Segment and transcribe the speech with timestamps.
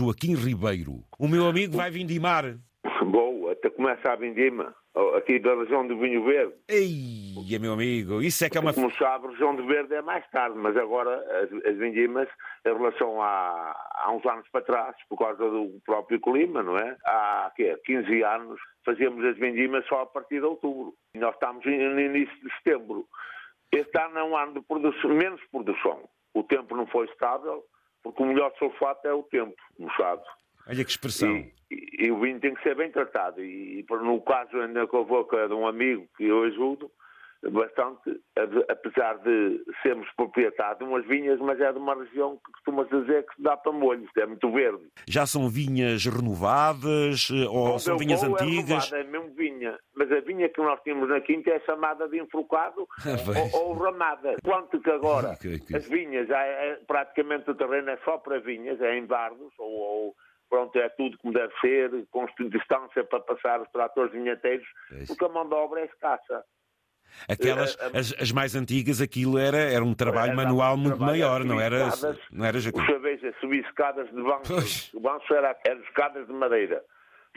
[0.00, 1.04] Joaquim Ribeiro.
[1.18, 2.56] O meu amigo vai vindimar.
[3.04, 4.74] Boa, até começa a vindima.
[5.14, 6.54] Aqui da região do Vinho Verde.
[6.68, 8.72] Ei, meu amigo, isso é que é uma...
[8.72, 12.28] Como sabe, a região do Verde é mais tarde, mas agora as, as vindimas,
[12.66, 16.96] em relação a, há uns anos para trás, por causa do próprio clima, não é?
[17.04, 20.94] Há quê, 15 anos fazíamos as vindimas só a partir de outubro.
[21.14, 23.06] E nós estamos no início de setembro.
[23.70, 26.08] Este ano é um ano de produção, menos produção.
[26.34, 27.62] O tempo não foi estável,
[28.02, 29.54] porque o melhor sulfato é o tempo,
[29.96, 30.22] sabe.
[30.66, 31.36] Olha que expressão.
[31.36, 33.42] E, e, e, o vinho tem que ser bem tratado.
[33.42, 36.90] E, e no caso ainda que eu vou de um amigo que eu ajudo,
[37.48, 38.20] bastante,
[38.68, 43.24] apesar de sermos proprietários de umas vinhas, mas é de uma região que costuma dizer
[43.26, 44.86] que se dá para molhos, é muito verde.
[45.08, 48.92] Já são vinhas renovadas eh, ou Onde são vinhas é antigas?
[48.92, 52.20] É, é mesmo vinha, mas a vinha que nós temos na quinta é chamada de
[52.20, 52.86] enforcado
[53.54, 54.36] ou, ou, ramada.
[54.44, 55.30] Quanto que agora
[55.74, 59.70] as vinhas, é, é, praticamente o terreno é só para vinhas, é em bardos ou,
[59.70, 60.14] ou
[60.50, 65.24] pronto, é tudo como deve ser, com distância para passar os tratores vinheteiros, é porque
[65.24, 66.44] a mão de obra é escassa.
[67.28, 71.18] Aquelas, eh, as, as, mais antigas, aquilo era, era um trabalho era manual muito trabalho,
[71.18, 71.88] maior, não era,
[72.30, 72.84] não era Jacob?
[72.84, 74.44] Você veja, subir escadas de banco,
[74.94, 76.82] o banco era, era escadas de madeira.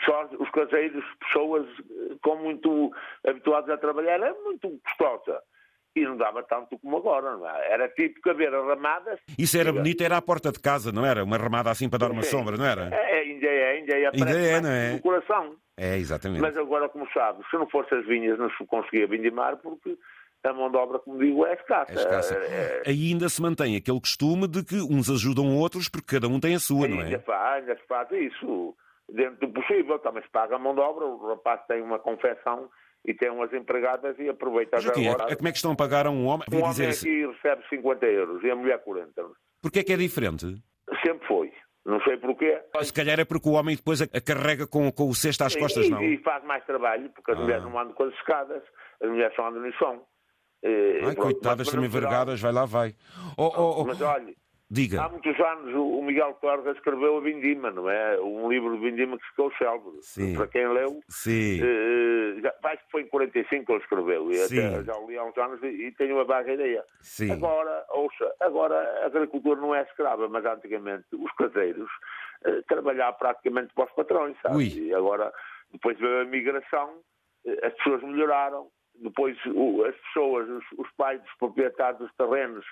[0.06, 2.92] Só os caseiros, pessoas eh, com muito
[3.28, 5.42] habituados a trabalhar, era muito custosa
[5.96, 7.38] e não dava tanto como agora.
[7.38, 7.72] Não é?
[7.72, 9.20] Era típico haver ramadas.
[9.38, 11.24] Isso era bonito, era à porta de casa, não era?
[11.24, 12.32] Uma ramada assim para dar uma Sim.
[12.32, 12.90] sombra, não era?
[12.94, 14.08] É, ainda é, ainda é.
[14.08, 14.94] Ainda é, não é?
[14.94, 15.56] No coração.
[15.78, 16.42] É, exatamente.
[16.42, 19.98] Mas agora, como sabe, se não fosse as vinhas, não se conseguia vindimar, porque
[20.44, 21.92] a mão de obra, como digo, é escassa.
[21.92, 22.36] É escassa.
[22.36, 22.84] É...
[22.86, 26.60] Ainda se mantém aquele costume de que uns ajudam outros porque cada um tem a
[26.60, 27.20] sua, ainda não é?
[27.20, 28.76] Faz, ainda se faz isso.
[29.10, 32.70] Dentro do possível, também se paga a mão de obra, o rapaz tem uma confecção
[33.06, 35.36] e tem umas empregadas e aproveita Mas, agora.
[35.36, 36.46] Como é que estão a pagar a um homem?
[36.52, 37.10] Um homem assim.
[37.10, 39.12] aqui recebe 50 euros e a mulher 40.
[39.62, 40.46] Porquê é que é diferente?
[41.06, 41.54] Sempre foi.
[41.86, 42.62] Não sei porquê.
[42.82, 45.86] Se calhar é porque o homem depois a carrega com, com o cesto às costas,
[45.86, 46.02] e, não?
[46.02, 47.42] E faz mais trabalho, porque as ah.
[47.42, 48.64] mulheres não andam com as escadas,
[49.02, 50.02] as mulheres só andam no chão.
[50.66, 52.96] Ai, coitadas, também vergadas, vai lá, vai.
[53.38, 53.86] Oh, oh, oh.
[53.86, 54.34] Mas olha,
[54.74, 55.04] Diga.
[55.04, 58.20] Há muitos anos o Miguel Torga escreveu a Vindima, não é?
[58.20, 60.02] Um livro de Vindima que ficou célebre.
[60.02, 60.36] Sim.
[60.36, 61.62] Para quem leu, Sim.
[61.62, 64.32] Uh, já, acho que foi em 45 que ele escreveu.
[64.32, 64.66] E Sim.
[64.66, 66.84] até já o li há uns anos e, e tenho uma vaga ideia.
[67.02, 67.32] Sim.
[67.32, 71.90] Agora, ouça, agora a agricultura não é escrava, mas antigamente os caseiros
[72.44, 74.56] uh, trabalhavam praticamente para os patrões, sabe?
[74.56, 74.70] Ui.
[74.88, 75.32] E agora,
[75.72, 76.98] depois veio a migração,
[77.62, 82.66] as pessoas melhoraram, depois o, as pessoas, os, os pais dos proprietários dos terrenos,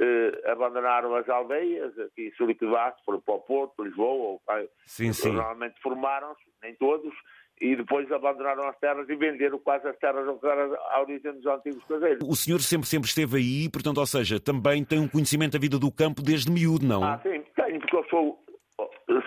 [0.00, 4.40] eh, abandonaram as aldeias, aqui em Suriquevaste, foram para o Porto, Lisboa,
[4.86, 5.32] sim, sim.
[5.32, 7.12] normalmente formaram-se, nem todos,
[7.60, 12.26] e depois abandonaram as terras e venderam quase as terras à origem dos antigos caseiros.
[12.26, 15.78] O senhor sempre, sempre esteve aí, portanto, ou seja, também tem um conhecimento da vida
[15.78, 17.04] do campo desde miúdo, não?
[17.04, 18.42] Ah, sim, tenho, porque eu sou,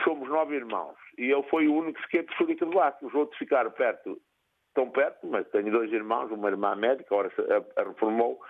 [0.03, 3.69] somos nove irmãos, e eu fui o único que fiquei por Suriquevaste, os outros ficaram
[3.69, 4.19] perto,
[4.69, 7.31] estão perto, mas tenho dois irmãos, uma irmã médica, agora
[7.77, 8.41] a reformou,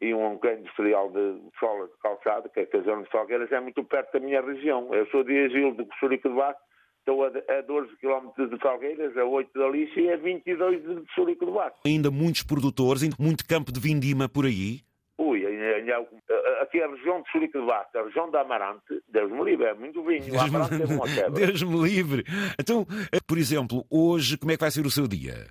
[0.00, 3.60] e um engenho industrial de sola de calçado, que é a zona de Salgueiras, é
[3.60, 4.92] muito perto da minha região.
[4.94, 6.60] Eu sou de Agil, de Costurico de Baixo,
[6.98, 7.30] estou a
[7.62, 11.76] 12 km de Salgueiras, a 8 da Lixa e a 22 de Costurico de Baixo.
[11.86, 14.80] Ainda muitos produtores, muito campo de vindima por aí?
[15.18, 15.42] Ui,
[16.60, 19.74] aqui a região de Surico de Baixo, a região da Amarante, Deus me livre, é
[19.74, 20.24] muito vinho.
[20.24, 21.30] Deus, me...
[21.32, 22.24] Deus me livre.
[22.60, 22.86] Então,
[23.26, 25.46] por exemplo, hoje, como é que vai ser o seu dia?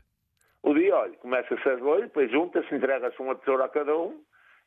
[0.61, 4.19] O dia, olha, começa-se às oito, depois junta-se, entrega-se uma tesoura a cada um,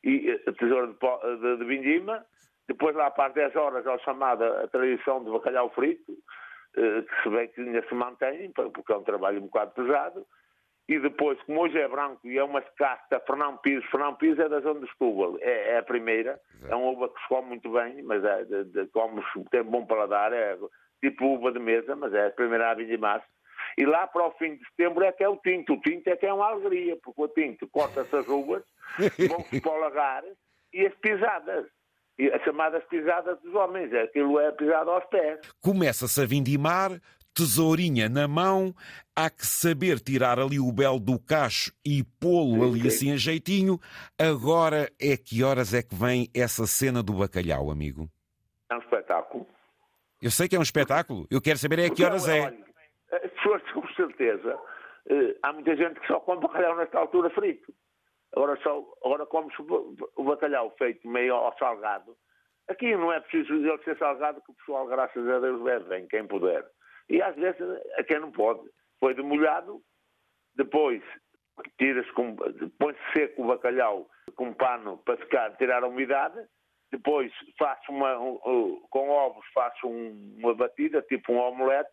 [0.03, 2.25] e a tesoura de, de, de vindima,
[2.67, 6.13] depois lá para as 10 horas é chamada a tradição de bacalhau frito,
[6.77, 10.25] eh, que se vê que ainda se mantém, porque é um trabalho um bocado pesado,
[10.87, 14.49] e depois, como hoje é branco e é uma casta Fernão Pires, Fernão Pires é
[14.49, 16.73] da zona de Setúbal, é, é, a primeira, Exato.
[16.73, 18.89] é uma uva que se come muito bem, mas é, de, de,
[19.51, 20.57] tem bom paladar, é
[21.01, 23.23] tipo uva de mesa, mas é a primeira a vindimar
[23.77, 25.73] e lá para o fim de setembro é que é o tinto.
[25.73, 28.63] O tinto é que é uma alegria, porque o tinto corta-se as uvas,
[29.29, 30.23] vão-se para o lagar
[30.73, 31.65] e as pisadas.
[32.17, 33.93] E as chamadas pisadas dos homens.
[33.93, 35.39] Aquilo é pisado aos pés.
[35.61, 36.99] Começa-se a vindimar,
[37.33, 38.75] tesourinha na mão,
[39.15, 43.79] há que saber tirar ali o belo do cacho e pô-lo ali assim a jeitinho.
[44.17, 48.09] Agora é que horas é que vem essa cena do bacalhau, amigo?
[48.69, 49.47] É um espetáculo.
[50.21, 51.25] Eu sei que é um espetáculo.
[51.31, 52.53] Eu quero saber é a que horas é.
[53.11, 54.59] Olha, as pessoas, com certeza,
[55.09, 57.73] eh, há muita gente que só come bacalhau nesta altura frito.
[58.35, 62.15] Agora, só, agora come-se o bacalhau feito meio ao salgado.
[62.67, 66.07] Aqui não é preciso ele ser salgado, que o pessoal, graças a Deus, bebe bem,
[66.07, 66.63] quem puder.
[67.09, 67.59] E às vezes,
[67.97, 68.61] a quem não pode.
[68.99, 69.81] Foi demolhado,
[70.55, 71.01] depois
[71.77, 76.39] tira-se, põe-se seco o bacalhau com um pano para ficar, tirar a umidade,
[76.91, 81.89] depois faço uma, um, um, com ovos faço um, uma batida, tipo um omelete,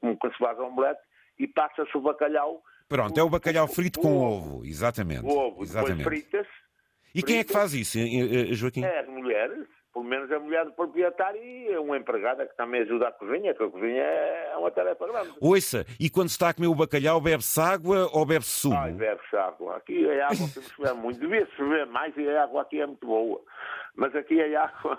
[0.00, 1.00] como que se faz omelete,
[1.38, 2.62] e passa-se o bacalhau.
[2.88, 5.24] Pronto, é o bacalhau frito com ovo, exatamente.
[5.24, 6.04] O ovo, exatamente.
[6.04, 6.46] depois.
[7.14, 8.84] E quem é que faz isso, eh, eh, Joaquim?
[8.84, 13.08] É as mulheres, pelo menos a mulher do proprietário e uma empregada que também ajuda
[13.08, 15.34] a cozinha, que a cozinha é uma tarefa grande.
[15.40, 18.76] Ouça, e quando se está a comer o bacalhau, bebe-se água ou bebe-se sumo?
[18.78, 19.76] Ai, bebe-se água.
[19.76, 21.20] Aqui a água temos que beber muito.
[21.20, 23.40] Devia-se beber mais e a água aqui é muito boa.
[23.96, 24.98] Mas aqui a água.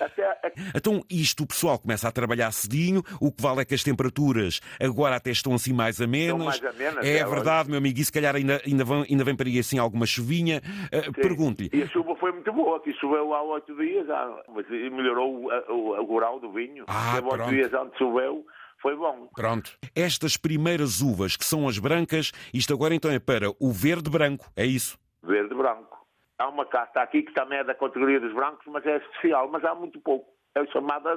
[0.00, 0.52] Até...
[0.74, 4.60] Então, isto o pessoal começa a trabalhar cedinho, o que vale é que as temperaturas
[4.80, 6.44] agora até estão assim mais amenas.
[6.44, 9.36] mais amenas, é, é, verdade, meu amigo, e se calhar ainda, ainda, vão, ainda vem
[9.36, 10.60] para aí assim alguma chuvinha.
[10.92, 11.70] Uh, Pergunto-lhe.
[11.72, 14.06] E a chuva foi muito boa, aqui choveu há oito dias,
[14.54, 16.84] mas melhorou o, o, o grau do vinho.
[16.86, 18.44] Ah, Teve oito dias antes choveu.
[18.82, 19.28] Foi bom.
[19.36, 19.78] Pronto.
[19.94, 24.66] Estas primeiras uvas, que são as brancas, isto agora então é para o verde-branco, é
[24.66, 24.98] isso?
[25.22, 25.91] Verde-branco.
[26.38, 29.64] Há uma casta aqui que também é da categoria dos brancos, mas é especial, mas
[29.64, 30.32] há muito pouco.
[30.54, 31.08] É o chamado,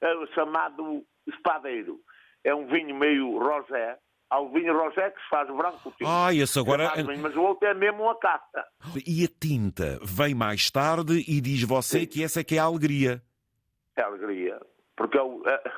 [0.00, 2.00] é o chamado espadeiro.
[2.42, 3.98] É um vinho meio rosé.
[4.30, 5.90] Há o vinho rosé que se faz branco.
[5.92, 6.06] Tipo.
[6.06, 6.94] Ah, esse agora...
[6.96, 8.64] Vinho, mas o outro é mesmo uma casta.
[9.06, 12.06] E a tinta vem mais tarde e diz você Sim.
[12.06, 13.22] que essa é que é a alegria.
[13.96, 14.60] É a alegria
[14.96, 15.18] porque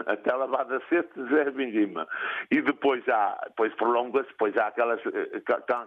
[0.07, 2.07] até a lavada cestas é vindima.
[2.51, 5.43] E depois há, depois prolonga-se, depois há aquelas eh,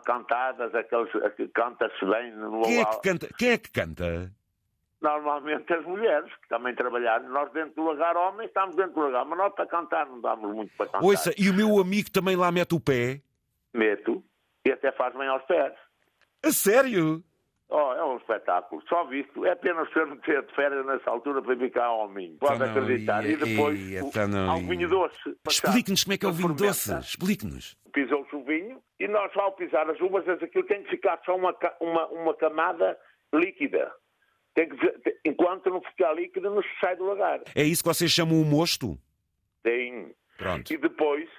[0.05, 1.09] cantadas, aquelas
[1.53, 3.29] canta-se bem no quem é, que canta?
[3.37, 4.31] Quem é que canta?
[5.01, 7.29] Normalmente as mulheres, que também trabalham.
[7.29, 10.53] Nós dentro do lagar, homens, estamos dentro do lagar, mas nós para cantar não damos
[10.53, 11.03] muito para cantar.
[11.03, 13.21] Ouça, e o meu amigo também lá mete o pé?
[13.73, 14.23] Meto,
[14.65, 15.73] e até faz bem aos pés.
[16.43, 17.23] A sério?
[17.71, 18.81] Oh, é um espetáculo.
[18.89, 19.45] Só visto.
[19.45, 22.09] É apenas ser não ter de férias nessa altura para ficar ao.
[22.09, 23.23] Pode então acreditar.
[23.23, 25.37] Ia, e depois ia, então o, ao vinho doce.
[25.47, 26.91] Explique-nos como é que é o vinho doce.
[26.97, 27.77] Explique-nos.
[27.93, 31.55] Pisou-se o vinho e nós, ao pisar as uvas, aquilo tem que ficar só uma,
[31.79, 32.97] uma, uma camada
[33.33, 33.91] líquida.
[34.55, 37.41] Tem que, enquanto não ficar líquida, não se sai do lagar.
[37.55, 38.97] É isso que vocês chamam o mosto?
[39.65, 40.11] Sim.
[40.37, 40.73] Pronto.
[40.73, 41.29] E depois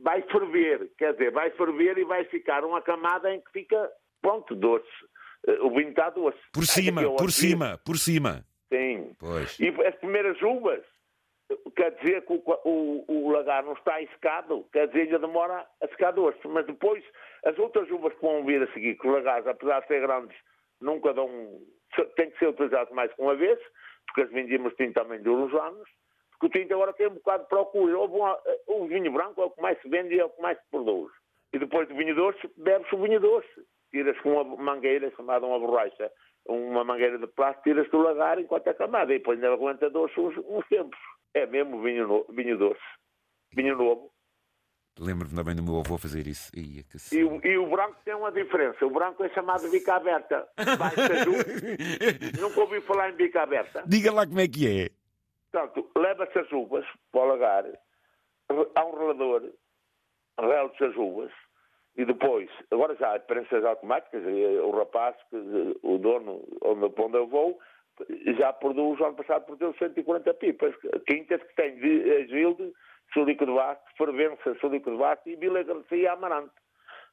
[0.00, 0.90] vai ferver.
[0.98, 3.90] Quer dizer, vai ferver e vai ficar uma camada em que fica,
[4.20, 4.88] pronto, doce.
[5.46, 6.38] Eh, o vinho está doce.
[6.52, 8.44] Por cima, por cima, por cima.
[8.68, 9.14] Sim.
[9.18, 9.58] Pois.
[9.58, 10.82] E as primeiras uvas,
[11.76, 15.88] quer dizer que o, o, o lagar não está secado, quer dizer que demora a
[15.88, 16.38] secar doce.
[16.46, 17.02] Mas depois,
[17.44, 20.36] as outras uvas que vão vir a seguir, que os lagares, apesar de ser grandes,
[20.80, 21.28] nunca dão.
[22.16, 23.58] têm que ser utilizados mais que uma vez,
[24.06, 25.88] porque as vindimas têm também duram uns anos.
[26.32, 27.92] Porque o tinto agora tem um bocado de procura.
[28.46, 30.56] Eh, o vinho branco é o que mais se vende e é o que mais
[30.58, 31.10] se produz.
[31.52, 35.58] E depois do vinho doce, bebe-se o vinho doce tiras com uma mangueira chamada uma
[35.58, 36.10] borracha,
[36.46, 40.18] uma mangueira de plástico, tiras do lagar enquanto é camada e depois ainda aguenta doce
[40.18, 40.98] uns, uns tempos.
[41.34, 42.80] É mesmo vinho, no, vinho doce.
[43.54, 44.10] Vinho novo.
[44.98, 46.50] Lembro-me também do meu avô fazer isso.
[46.56, 46.82] Ia,
[47.12, 48.84] e, o, e, o, branco tem uma diferença.
[48.84, 50.48] O branco é chamado de bica aberta.
[52.40, 53.84] Nunca ouvi falar em bica aberta.
[53.86, 54.90] Diga lá como é que é.
[55.50, 57.64] Portanto, leva-se as uvas para o lagar,
[58.74, 59.50] há um relador,
[60.38, 61.32] rela-se as uvas,
[61.98, 65.16] e depois, agora já há prensas automáticas, o rapaz,
[65.82, 67.58] o dono onde, onde eu vou,
[68.38, 70.72] já produz, ano passado produziu 140 pipas,
[71.08, 72.72] quintas que tem de agilde,
[73.12, 76.52] Sulico de Basto, Fervença, Sulico de Basto e Vila Garcia Amarante.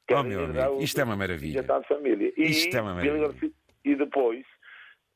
[0.08, 1.62] Oh, meu amigo, isto é uma maravilha.
[1.64, 2.32] De família.
[2.36, 3.52] E, isto é uma maravilha.
[3.84, 4.46] e depois,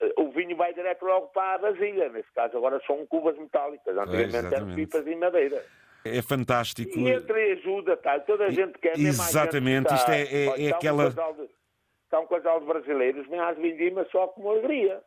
[0.01, 2.09] eh, o vinho vai direto logo para a vasilha.
[2.09, 3.97] Nesse caso, agora são cubas metálicas.
[3.97, 5.65] Antigamente eram pipas em madeira.
[6.05, 6.99] É fantástico.
[6.99, 8.19] E entre ajuda, tá?
[8.21, 11.09] toda a gente quer Exatamente, isto é, é, é aquela.
[11.09, 15.03] está um casal de brasileiros, vem às vindimas só com alegria.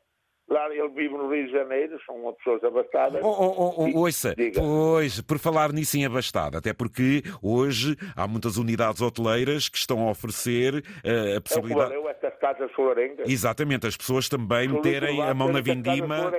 [0.49, 3.21] Lá ele vive no Rio de Janeiro, são pessoas abastadas.
[3.23, 8.57] Oh, oh, oh, ouça, pois, por falar nisso em abastada, até porque hoje há muitas
[8.57, 11.93] unidades hoteleiras que estão a oferecer uh, a possibilidade.
[11.93, 13.29] É estas casas solarengas.
[13.29, 16.31] Exatamente, as pessoas também meterem a mão na vindima.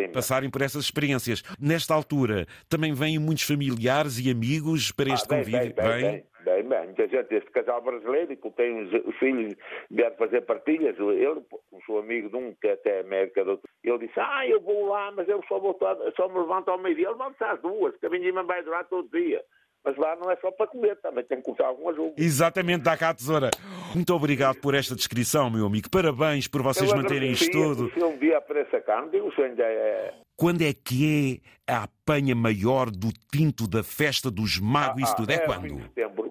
[0.00, 1.42] É passarem por essas experiências.
[1.60, 5.74] Nesta altura, também vêm muitos familiares e amigos para este ah, bem, convívio.
[5.74, 6.24] Bem, bem,
[6.68, 6.84] bem.
[6.86, 9.54] Muita gente, este casal brasileiro que tem os, os filhos
[9.90, 11.42] vieram fazer partilhas, ele,
[11.72, 13.40] o seu amigo de um que até é América,
[13.82, 15.78] ele disse, ah, eu vou lá, mas eu só, vou,
[16.16, 19.08] só me levanto ao meio-dia, ele levanta às duas, que a vindima vai durar todo
[19.10, 19.42] dia.
[19.84, 22.14] Mas lá não é só para comer, também tem que cortar algumas uvas.
[22.16, 23.50] Exatamente, dá cá a tesoura.
[23.94, 25.90] Muito obrigado por esta descrição, meu amigo.
[25.90, 27.92] Parabéns por vocês eu manterem isto tudo.
[27.92, 30.14] Se um dia apareça cá, não digo se ainda é...
[30.36, 35.02] Quando é que é a apanha maior do tinto da festa dos magos?
[35.02, 35.66] Ah, isso tudo é, é quando?
[35.66, 36.23] Em setembro.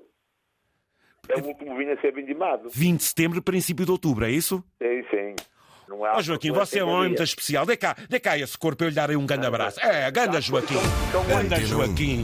[1.29, 2.69] É o último vinho a ser vindimado.
[2.69, 4.63] 20 de setembro, princípio de outubro, é isso?
[4.81, 5.35] Sim, sim.
[5.87, 7.65] Não há oh, Joaquim, você é um homem muito especial.
[7.65, 9.79] Dê cá, dê cá esse corpo para eu lhe dar um grande abraço.
[9.81, 10.75] É, ganda Joaquim.
[11.27, 12.21] Ganda Joaquim.